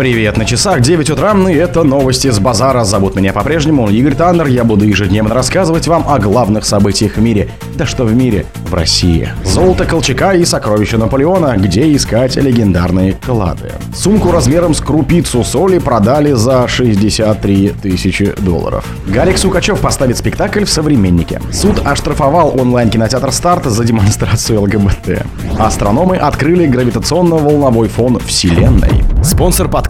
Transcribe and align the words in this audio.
Привет, 0.00 0.38
на 0.38 0.46
часах 0.46 0.80
9 0.80 1.10
утра, 1.10 1.34
и 1.50 1.54
это 1.54 1.82
новости 1.82 2.30
с 2.30 2.38
базара. 2.38 2.84
Зовут 2.84 3.16
меня 3.16 3.34
по-прежнему 3.34 3.90
Игорь 3.90 4.14
Таннер. 4.14 4.46
Я 4.46 4.64
буду 4.64 4.86
ежедневно 4.86 5.34
рассказывать 5.34 5.86
вам 5.88 6.06
о 6.08 6.18
главных 6.18 6.64
событиях 6.64 7.16
в 7.16 7.20
мире. 7.20 7.50
Да 7.74 7.84
что 7.84 8.04
в 8.04 8.14
мире? 8.14 8.46
В 8.66 8.72
России. 8.72 9.28
Золото 9.44 9.84
Колчака 9.84 10.32
и 10.32 10.46
сокровища 10.46 10.96
Наполеона. 10.96 11.54
Где 11.58 11.94
искать 11.94 12.36
легендарные 12.36 13.12
клады? 13.12 13.72
Сумку 13.94 14.32
размером 14.32 14.72
с 14.72 14.80
крупицу 14.80 15.44
соли 15.44 15.78
продали 15.78 16.32
за 16.32 16.66
63 16.66 17.74
тысячи 17.82 18.34
долларов. 18.38 18.86
Гарик 19.06 19.36
Сукачев 19.36 19.80
поставит 19.80 20.16
спектакль 20.16 20.64
в 20.64 20.70
«Современнике». 20.70 21.42
Суд 21.52 21.82
оштрафовал 21.84 22.58
онлайн-кинотеатр 22.58 23.32
«Старт» 23.32 23.66
за 23.66 23.84
демонстрацию 23.84 24.62
ЛГБТ. 24.62 25.26
Астрономы 25.58 26.16
открыли 26.16 26.66
гравитационно-волновой 26.66 27.88
фон 27.88 28.18
Вселенной. 28.20 29.04
Спонсор 29.22 29.68
подкаста 29.68 29.89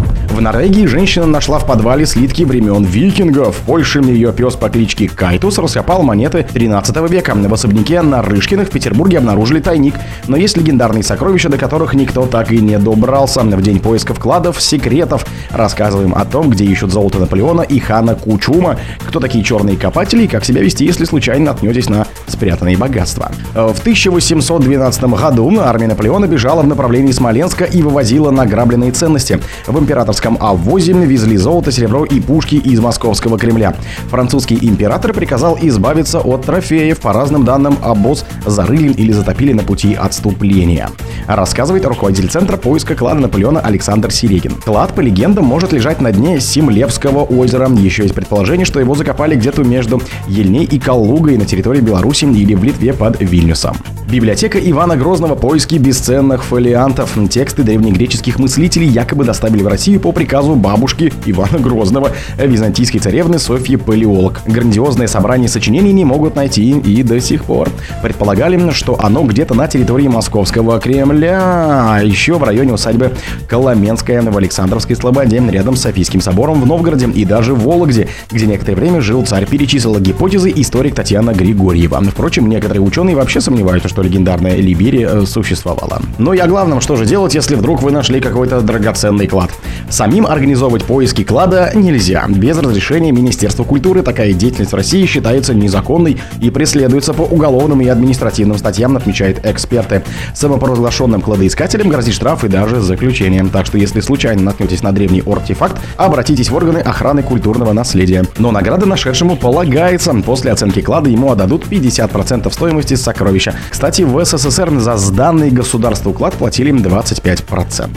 В 0.31 0.39
Норвегии 0.39 0.85
женщина 0.85 1.25
нашла 1.25 1.59
в 1.59 1.67
подвале 1.67 2.05
слитки 2.05 2.43
времен 2.43 2.85
викингов. 2.85 3.57
В 3.57 3.59
Польше 3.65 3.99
ее 3.99 4.31
пес 4.31 4.55
по 4.55 4.69
кличке 4.69 5.09
Кайтус 5.09 5.57
раскопал 5.57 6.03
монеты 6.03 6.47
13 6.53 7.09
века. 7.09 7.35
В 7.35 7.53
особняке 7.53 8.01
на 8.01 8.21
Рышкиных 8.21 8.69
в 8.69 8.71
Петербурге 8.71 9.17
обнаружили 9.17 9.59
тайник. 9.59 9.95
Но 10.27 10.37
есть 10.37 10.55
легендарные 10.55 11.03
сокровища, 11.03 11.49
до 11.49 11.57
которых 11.57 11.93
никто 11.95 12.25
так 12.25 12.53
и 12.53 12.59
не 12.59 12.79
добрался. 12.79 13.41
В 13.41 13.61
день 13.61 13.79
поиска 13.79 14.13
вкладов 14.13 14.61
секретов 14.61 15.25
рассказываем 15.51 16.15
о 16.15 16.23
том, 16.23 16.49
где 16.49 16.63
ищут 16.63 16.93
золото 16.93 17.19
Наполеона 17.19 17.61
и 17.63 17.79
хана 17.79 18.15
Кучума, 18.15 18.77
кто 19.05 19.19
такие 19.19 19.43
черные 19.43 19.75
копатели 19.75 20.23
и 20.23 20.27
как 20.27 20.45
себя 20.45 20.61
вести, 20.61 20.85
если 20.85 21.03
случайно 21.03 21.47
наткнетесь 21.47 21.89
на 21.89 22.07
спрятанные 22.27 22.77
богатства. 22.77 23.31
В 23.53 23.79
1812 23.81 25.03
году 25.03 25.59
армия 25.59 25.87
Наполеона 25.87 26.25
бежала 26.25 26.61
в 26.61 26.67
направлении 26.67 27.11
Смоленска 27.11 27.65
и 27.65 27.81
вывозила 27.81 28.31
награбленные 28.31 28.93
ценности. 28.93 29.41
В 29.67 29.77
императорском 29.77 30.20
Московском 30.21 30.47
обвозе 30.51 30.93
везли 30.93 31.35
золото, 31.35 31.71
серебро 31.71 32.05
и 32.05 32.19
пушки 32.19 32.53
из 32.53 32.79
московского 32.79 33.39
Кремля. 33.39 33.73
Французский 34.09 34.55
император 34.61 35.13
приказал 35.13 35.57
избавиться 35.59 36.19
от 36.19 36.45
трофеев. 36.45 36.99
По 36.99 37.11
разным 37.11 37.43
данным, 37.43 37.75
обоз 37.81 38.23
зарыли 38.45 38.93
или 38.93 39.11
затопили 39.13 39.53
на 39.53 39.63
пути 39.63 39.95
отступления. 39.95 40.89
Рассказывает 41.25 41.87
руководитель 41.87 42.29
Центра 42.29 42.57
поиска 42.57 42.93
клада 42.93 43.19
Наполеона 43.19 43.61
Александр 43.61 44.11
Серегин. 44.11 44.57
Клад, 44.63 44.93
по 44.93 45.01
легендам, 45.01 45.45
может 45.45 45.73
лежать 45.73 46.01
на 46.01 46.11
дне 46.11 46.39
Симлевского 46.39 47.23
озера. 47.23 47.67
Еще 47.71 48.03
есть 48.03 48.13
предположение, 48.13 48.65
что 48.67 48.79
его 48.79 48.93
закопали 48.93 49.35
где-то 49.35 49.63
между 49.63 50.03
Ельней 50.27 50.65
и 50.65 50.77
Калугой 50.77 51.37
на 51.37 51.45
территории 51.45 51.81
Беларуси 51.81 52.25
или 52.25 52.53
в 52.53 52.63
Литве 52.63 52.93
под 52.93 53.19
Вильнюсом. 53.19 53.75
Библиотека 54.11 54.59
Ивана 54.59 54.97
Грозного 54.97 55.35
поиски 55.35 55.75
бесценных 55.75 56.43
фолиантов. 56.43 57.17
Тексты 57.29 57.63
древнегреческих 57.63 58.39
мыслителей 58.39 58.87
якобы 58.87 59.23
доставили 59.23 59.63
в 59.63 59.67
Россию 59.67 60.01
по 60.01 60.10
приказу 60.11 60.55
бабушки 60.55 61.13
Ивана 61.25 61.59
Грозного, 61.59 62.11
византийской 62.37 62.99
царевны 62.99 63.39
Софьи 63.39 63.75
Палеолог. 63.75 64.41
Грандиозное 64.45 65.07
собрание 65.07 65.49
сочинений 65.49 65.93
не 65.93 66.05
могут 66.05 66.35
найти 66.35 66.71
и 66.71 67.03
до 67.03 67.19
сих 67.19 67.45
пор. 67.45 67.69
Предполагали, 68.01 68.71
что 68.71 68.99
оно 68.99 69.23
где-то 69.23 69.53
на 69.53 69.67
территории 69.67 70.07
Московского 70.07 70.79
Кремля, 70.79 71.39
а 71.41 71.99
еще 72.03 72.37
в 72.37 72.43
районе 72.43 72.73
усадьбы 72.73 73.11
Коломенская 73.47 74.21
в 74.21 74.37
Александровской 74.37 74.95
Слободе, 74.95 75.41
рядом 75.49 75.75
с 75.75 75.81
Софийским 75.81 76.21
собором 76.21 76.61
в 76.61 76.65
Новгороде 76.65 77.07
и 77.07 77.25
даже 77.25 77.53
в 77.53 77.63
Вологде, 77.63 78.07
где 78.29 78.45
некоторое 78.45 78.75
время 78.75 79.01
жил 79.01 79.25
царь, 79.25 79.45
перечислила 79.45 79.99
гипотезы 79.99 80.51
историк 80.55 80.95
Татьяна 80.95 81.33
Григорьева. 81.33 82.01
Впрочем, 82.11 82.47
некоторые 82.49 82.81
ученые 82.81 83.15
вообще 83.15 83.41
сомневаются, 83.41 83.89
что 83.89 84.01
легендарная 84.01 84.55
Либерия 84.55 85.09
э, 85.09 85.25
существовала. 85.25 86.01
Но 86.17 86.33
и 86.33 86.39
о 86.39 86.47
главном, 86.47 86.81
что 86.81 86.95
же 86.95 87.05
делать, 87.05 87.35
если 87.35 87.55
вдруг 87.55 87.81
вы 87.81 87.91
нашли 87.91 88.19
какой-то 88.19 88.61
драгоценный 88.61 89.27
клад. 89.27 89.51
Самим 90.01 90.25
организовывать 90.25 90.83
поиски 90.83 91.23
клада 91.23 91.73
нельзя. 91.75 92.25
Без 92.27 92.57
разрешения 92.57 93.11
Министерства 93.11 93.63
культуры 93.63 94.01
такая 94.01 94.33
деятельность 94.33 94.71
в 94.71 94.75
России 94.75 95.05
считается 95.05 95.53
незаконной 95.53 96.19
и 96.41 96.49
преследуется 96.49 97.13
по 97.13 97.21
уголовным 97.21 97.81
и 97.81 97.87
административным 97.87 98.57
статьям, 98.57 98.97
отмечают 98.97 99.45
эксперты. 99.45 100.01
Самопровозглашенным 100.33 101.21
кладоискателям 101.21 101.89
грозит 101.89 102.15
штраф 102.15 102.43
и 102.43 102.47
даже 102.47 102.81
заключение. 102.81 103.45
Так 103.53 103.67
что 103.67 103.77
если 103.77 103.99
случайно 103.99 104.41
наткнетесь 104.41 104.81
на 104.81 104.91
древний 104.91 105.21
артефакт, 105.23 105.79
обратитесь 105.97 106.49
в 106.49 106.55
органы 106.55 106.79
охраны 106.79 107.21
культурного 107.21 107.71
наследия. 107.71 108.23
Но 108.39 108.49
награда 108.49 108.87
нашедшему 108.87 109.35
полагается. 109.35 110.15
После 110.25 110.51
оценки 110.51 110.81
клада 110.81 111.11
ему 111.11 111.31
отдадут 111.31 111.67
50% 111.67 112.51
стоимости 112.51 112.95
сокровища. 112.95 113.53
Кстати, 113.69 114.01
в 114.01 114.25
СССР 114.25 114.79
за 114.79 114.97
сданный 114.97 115.51
государству 115.51 116.09
уклад 116.09 116.33
платили 116.33 116.73
25%. 116.73 117.89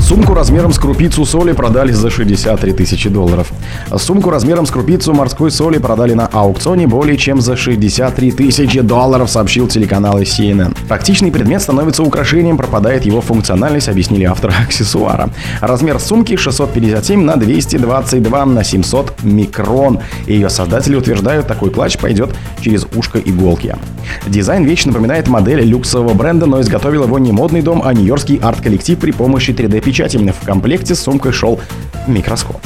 Сумку 0.00 0.34
размером 0.34 0.72
с 0.72 0.78
крупицу 0.78 1.25
соли 1.26 1.52
продали 1.52 1.92
за 1.92 2.10
63 2.10 2.72
тысячи 2.72 3.08
долларов. 3.08 3.52
Сумку 3.96 4.30
размером 4.30 4.64
с 4.66 4.70
крупицу 4.70 5.12
морской 5.12 5.50
соли 5.50 5.78
продали 5.78 6.14
на 6.14 6.26
аукционе 6.26 6.86
более 6.86 7.16
чем 7.16 7.40
за 7.40 7.56
63 7.56 8.32
тысячи 8.32 8.80
долларов, 8.80 9.28
сообщил 9.28 9.68
телеканал 9.68 10.20
CNN. 10.20 10.76
Практичный 10.88 11.30
предмет 11.30 11.60
становится 11.62 12.02
украшением, 12.02 12.56
пропадает 12.56 13.04
его 13.04 13.20
функциональность, 13.20 13.88
объяснили 13.88 14.24
авторы 14.24 14.54
аксессуара. 14.66 15.30
Размер 15.60 15.98
сумки 15.98 16.36
657 16.36 17.20
на 17.20 17.36
222 17.36 18.46
на 18.46 18.64
700 18.64 19.22
микрон. 19.22 20.00
Ее 20.26 20.48
создатели 20.48 20.96
утверждают, 20.96 21.46
такой 21.46 21.70
клатч 21.70 21.98
пойдет 21.98 22.30
через 22.60 22.86
ушко 22.94 23.18
иголки. 23.18 23.74
Дизайн 24.26 24.64
вещи 24.64 24.86
напоминает 24.86 25.28
модель 25.28 25.62
люксового 25.62 26.14
бренда, 26.14 26.46
но 26.46 26.60
изготовил 26.60 27.04
его 27.04 27.18
не 27.18 27.32
модный 27.32 27.62
дом, 27.62 27.82
а 27.84 27.92
нью-йоркский 27.92 28.36
арт-коллектив 28.36 28.98
при 28.98 29.10
помощи 29.10 29.50
3D-печати. 29.50 30.16
В 30.16 30.46
комплекте 30.46 30.94
с 30.94 31.08
сумкой 31.16 31.32
шел 31.32 31.58
микроскоп. 32.06 32.60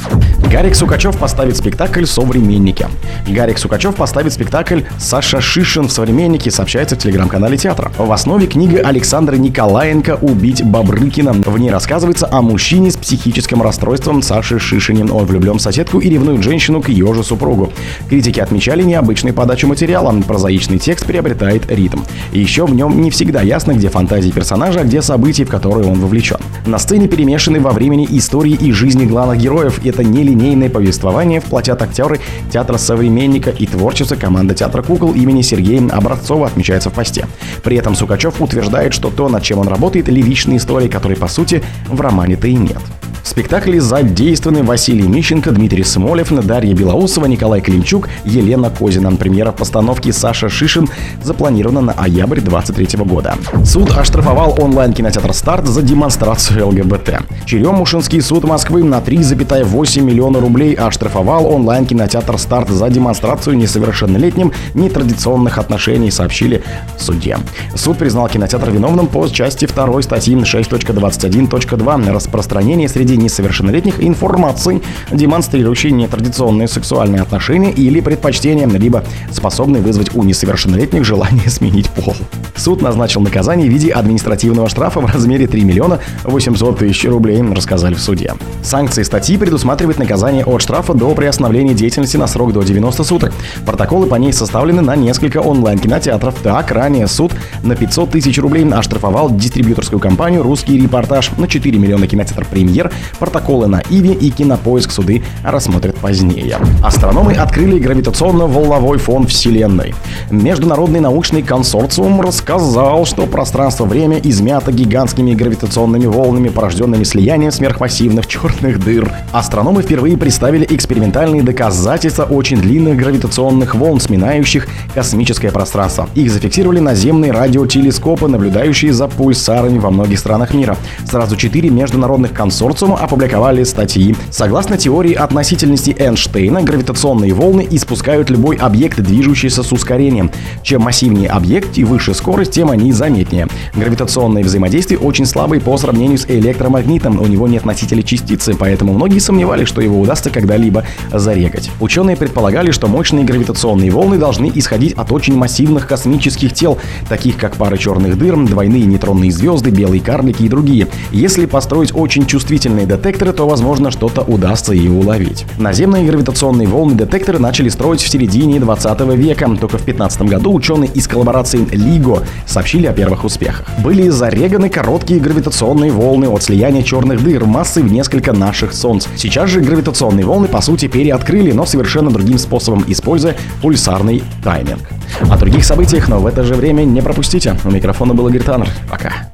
Гарик 0.51 0.75
Сукачев 0.75 1.17
поставит 1.17 1.55
спектакль 1.55 2.05
«Современники». 2.05 2.85
Гарик 3.27 3.57
Сукачев 3.57 3.95
поставит 3.95 4.33
спектакль 4.33 4.81
«Саша 4.99 5.39
Шишин 5.39 5.87
в 5.87 5.91
«Современнике», 5.91 6.51
сообщается 6.51 6.95
в 6.95 6.99
телеграм-канале 6.99 7.57
театра. 7.57 7.91
В 7.97 8.11
основе 8.11 8.47
книга 8.47 8.81
Александра 8.81 9.37
Николаенко 9.37 10.19
«Убить 10.21 10.63
Бабрыкина». 10.63 11.31
В 11.31 11.57
ней 11.57 11.71
рассказывается 11.71 12.27
о 12.29 12.41
мужчине 12.41 12.91
с 12.91 12.97
психическим 12.97 13.61
расстройством 13.61 14.21
Саши 14.21 14.59
Шишине. 14.59 15.05
Он 15.05 15.25
влюблен 15.25 15.57
в 15.57 15.61
соседку 15.61 15.99
и 15.99 16.09
ревнует 16.09 16.43
женщину 16.43 16.81
к 16.81 16.89
ее 16.89 17.13
же 17.13 17.23
супругу. 17.23 17.71
Критики 18.09 18.41
отмечали 18.41 18.83
необычную 18.83 19.33
подачу 19.33 19.67
материала. 19.67 20.11
Прозаичный 20.27 20.79
текст 20.79 21.05
приобретает 21.05 21.71
ритм. 21.71 21.99
И 22.33 22.39
еще 22.39 22.65
в 22.65 22.75
нем 22.75 23.01
не 23.01 23.09
всегда 23.09 23.41
ясно, 23.41 23.71
где 23.71 23.89
фантазии 23.89 24.31
персонажа, 24.31 24.81
а 24.81 24.83
где 24.83 25.01
события, 25.01 25.45
в 25.45 25.49
которые 25.49 25.87
он 25.87 25.99
вовлечен. 25.99 26.37
На 26.65 26.77
сцене 26.77 27.07
перемешаны 27.07 27.61
во 27.61 27.71
времени 27.71 28.05
истории 28.09 28.40
и 28.49 28.71
жизни 28.71 29.05
главных 29.05 29.39
героев. 29.39 29.85
Это 29.85 30.03
нелинейное 30.03 30.69
повествование 30.69 31.39
вплотят 31.39 31.81
актеры 31.81 32.19
театра 32.51 32.77
современника 32.77 33.49
и 33.51 33.65
творчеца 33.67 34.15
команда 34.15 34.53
театра 34.53 34.81
кукол 34.81 35.13
имени 35.13 35.41
Сергея 35.41 35.87
Образцова, 35.89 36.47
отмечается 36.47 36.89
в 36.89 36.93
посте. 36.93 37.27
При 37.63 37.77
этом 37.77 37.95
Сукачев 37.95 38.41
утверждает, 38.41 38.93
что 38.93 39.09
то, 39.09 39.29
над 39.29 39.43
чем 39.43 39.59
он 39.59 39.67
работает, 39.67 40.07
лиричные 40.09 40.57
истории, 40.57 40.87
которые, 40.87 41.17
по 41.17 41.27
сути, 41.27 41.63
в 41.87 42.01
романе-то 42.01 42.47
и 42.47 42.55
нет. 42.55 42.81
Спектакле 43.31 43.79
задействованы 43.79 44.61
Василий 44.61 45.07
Мищенко, 45.07 45.51
Дмитрий 45.51 45.85
Смолев, 45.85 46.33
Дарья 46.45 46.73
Белоусова, 46.73 47.27
Николай 47.27 47.61
Климчук, 47.61 48.09
Елена 48.25 48.69
Козина. 48.69 49.15
Премьера 49.15 49.53
постановки 49.53 50.11
Саша 50.11 50.49
Шишин 50.49 50.89
запланирована 51.23 51.79
на 51.79 51.93
октябрь 51.93 52.41
2023 52.41 53.05
года. 53.05 53.35
Суд 53.63 53.89
оштрафовал 53.97 54.57
онлайн-кинотеатр 54.59 55.33
«Старт» 55.33 55.65
за 55.65 55.81
демонстрацию 55.81 56.67
ЛГБТ. 56.67 57.19
Черемушинский 57.45 58.21
суд 58.21 58.43
Москвы 58.43 58.83
на 58.83 58.99
3,8 58.99 60.01
миллиона 60.01 60.41
рублей 60.41 60.73
оштрафовал 60.73 61.45
онлайн-кинотеатр 61.53 62.37
«Старт» 62.37 62.69
за 62.69 62.89
демонстрацию 62.89 63.55
несовершеннолетним 63.55 64.51
нетрадиционных 64.73 65.57
отношений, 65.57 66.11
сообщили 66.11 66.63
в 66.97 67.01
суде. 67.01 67.37
Суд 67.75 67.97
признал 67.97 68.27
кинотеатр 68.27 68.71
виновным 68.71 69.07
по 69.07 69.25
части 69.29 69.67
2 69.67 70.01
статьи 70.01 70.35
6.21.2 70.35 72.11
распространение 72.11 72.89
среди 72.89 73.20
несовершеннолетних 73.21 74.03
информации, 74.03 74.81
демонстрирующей 75.11 75.91
нетрадиционные 75.91 76.67
сексуальные 76.67 77.21
отношения 77.21 77.71
или 77.71 78.01
предпочтения, 78.01 78.67
либо 78.67 79.03
способной 79.31 79.81
вызвать 79.81 80.15
у 80.15 80.23
несовершеннолетних 80.23 81.05
желание 81.05 81.41
сменить 81.49 81.89
пол. 81.89 82.15
Суд 82.55 82.81
назначил 82.81 83.21
наказание 83.21 83.67
в 83.67 83.71
виде 83.71 83.91
административного 83.91 84.69
штрафа 84.69 84.99
в 84.99 85.05
размере 85.05 85.47
3 85.47 85.63
миллиона 85.63 85.99
800 86.23 86.79
тысяч 86.79 87.05
рублей, 87.05 87.41
рассказали 87.41 87.93
в 87.93 88.01
суде. 88.01 88.33
Санкции 88.63 89.03
статьи 89.03 89.37
предусматривают 89.37 89.97
наказание 89.97 90.45
от 90.45 90.61
штрафа 90.61 90.93
до 90.93 91.13
приостановления 91.15 91.73
деятельности 91.73 92.17
на 92.17 92.27
срок 92.27 92.53
до 92.53 92.61
90 92.61 93.03
суток. 93.03 93.33
Протоколы 93.65 94.07
по 94.07 94.15
ней 94.15 94.33
составлены 94.33 94.81
на 94.81 94.95
несколько 94.95 95.37
онлайн-кинотеатров. 95.37 96.35
Так, 96.43 96.71
ранее 96.71 97.07
суд 97.07 97.33
на 97.63 97.75
500 97.75 98.11
тысяч 98.11 98.37
рублей 98.37 98.67
оштрафовал 98.71 99.29
дистрибьюторскую 99.29 99.99
компанию 99.99 100.43
«Русский 100.43 100.79
репортаж» 100.79 101.31
на 101.37 101.47
4 101.47 101.77
миллиона 101.79 102.07
кинотеатр 102.07 102.45
«Премьер» 102.49 102.91
Протоколы 103.19 103.67
на 103.67 103.81
Иви 103.89 104.13
и 104.13 104.29
кинопоиск 104.29 104.91
суды 104.91 105.23
рассмотрят 105.43 105.95
позднее. 105.95 106.57
Астрономы 106.83 107.33
открыли 107.33 107.79
гравитационно-волновой 107.79 108.97
фон 108.97 109.27
Вселенной. 109.27 109.93
Международный 110.29 110.99
научный 110.99 111.41
консорциум 111.41 112.21
рассказал, 112.21 113.05
что 113.05 113.25
пространство-время 113.25 114.19
измято 114.23 114.71
гигантскими 114.71 115.33
гравитационными 115.33 116.05
волнами, 116.05 116.49
порожденными 116.49 117.03
слиянием 117.03 117.51
сверхмассивных 117.51 118.27
черных 118.27 118.83
дыр. 118.83 119.11
Астрономы 119.31 119.81
впервые 119.81 120.17
представили 120.17 120.65
экспериментальные 120.69 121.43
доказательства 121.43 122.23
очень 122.23 122.57
длинных 122.57 122.97
гравитационных 122.97 123.75
волн, 123.75 123.99
сминающих 123.99 124.67
космическое 124.93 125.51
пространство. 125.51 126.07
Их 126.15 126.31
зафиксировали 126.31 126.79
наземные 126.79 127.31
радиотелескопы, 127.31 128.27
наблюдающие 128.27 128.93
за 128.93 129.07
пульсарами 129.07 129.79
во 129.79 129.89
многих 129.89 130.19
странах 130.19 130.53
мира. 130.53 130.77
Сразу 131.09 131.35
четыре 131.35 131.69
международных 131.69 132.33
консорциума 132.33 133.00
опубликовали 133.01 133.63
статьи. 133.63 134.15
Согласно 134.29 134.77
теории 134.77 135.13
относительности 135.13 135.95
Эйнштейна, 135.97 136.61
гравитационные 136.61 137.33
волны 137.33 137.67
испускают 137.69 138.29
любой 138.29 138.55
объект, 138.57 138.99
движущийся 138.99 139.63
с 139.63 139.71
ускорением. 139.71 140.31
Чем 140.63 140.83
массивнее 140.83 141.29
объект 141.29 141.77
и 141.77 141.83
выше 141.83 142.13
скорость, 142.13 142.51
тем 142.51 142.69
они 142.71 142.91
заметнее. 142.91 143.47
Гравитационное 143.75 144.43
взаимодействие 144.43 144.99
очень 144.99 145.25
слабое 145.25 145.59
по 145.59 145.77
сравнению 145.77 146.17
с 146.17 146.25
электромагнитом. 146.25 147.19
У 147.19 147.27
него 147.27 147.47
нет 147.47 147.65
носителя 147.65 148.03
частицы, 148.03 148.55
поэтому 148.57 148.93
многие 148.93 149.19
сомневались, 149.19 149.67
что 149.67 149.81
его 149.81 149.99
удастся 149.99 150.29
когда-либо 150.29 150.83
зарегать. 151.11 151.71
Ученые 151.79 152.15
предполагали, 152.15 152.71
что 152.71 152.87
мощные 152.87 153.25
гравитационные 153.25 153.91
волны 153.91 154.17
должны 154.17 154.51
исходить 154.53 154.93
от 154.93 155.11
очень 155.11 155.35
массивных 155.35 155.87
космических 155.87 156.53
тел, 156.53 156.77
таких 157.09 157.37
как 157.37 157.55
пары 157.55 157.77
черных 157.77 158.17
дыр, 158.17 158.37
двойные 158.45 158.85
нейтронные 158.85 159.31
звезды, 159.31 159.71
белые 159.71 160.01
карлики 160.01 160.43
и 160.43 160.49
другие. 160.49 160.87
Если 161.11 161.45
построить 161.45 161.93
очень 161.93 162.25
чувствительные 162.25 162.85
детекторы, 162.97 163.33
то, 163.33 163.47
возможно, 163.47 163.91
что-то 163.91 164.21
удастся 164.21 164.73
и 164.73 164.87
уловить. 164.87 165.45
Наземные 165.57 166.05
гравитационные 166.05 166.67
волны 166.67 166.95
детекторы 166.95 167.39
начали 167.39 167.69
строить 167.69 168.01
в 168.01 168.09
середине 168.09 168.59
20 168.59 168.99
века. 169.15 169.49
Только 169.59 169.77
в 169.77 169.83
15 169.83 170.23
году 170.23 170.53
ученые 170.53 170.89
из 170.91 171.07
коллаборации 171.07 171.59
LIGO 171.59 172.23
сообщили 172.45 172.87
о 172.87 172.93
первых 172.93 173.23
успехах. 173.23 173.65
Были 173.83 174.09
зареганы 174.09 174.69
короткие 174.69 175.19
гравитационные 175.19 175.91
волны 175.91 176.27
от 176.27 176.43
слияния 176.43 176.83
черных 176.83 177.23
дыр 177.23 177.45
массой 177.45 177.83
в 177.83 177.91
несколько 177.91 178.33
наших 178.33 178.73
Солнц. 178.73 179.07
Сейчас 179.15 179.49
же 179.49 179.61
гравитационные 179.61 180.25
волны 180.25 180.47
по 180.47 180.61
сути 180.61 180.87
переоткрыли, 180.87 181.51
но 181.51 181.65
совершенно 181.65 182.11
другим 182.11 182.37
способом, 182.37 182.83
используя 182.87 183.35
пульсарный 183.61 184.23
тайминг. 184.43 184.81
О 185.21 185.37
других 185.37 185.63
событиях, 185.63 186.09
но 186.09 186.19
в 186.19 186.25
это 186.25 186.43
же 186.43 186.55
время 186.55 186.83
не 186.83 187.01
пропустите. 187.01 187.55
У 187.63 187.71
микрофона 187.71 188.13
был 188.13 188.27
Игорь 188.27 188.43
Таннер. 188.43 188.69
Пока. 188.89 189.30